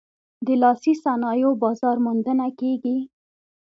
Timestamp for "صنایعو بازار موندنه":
1.03-2.45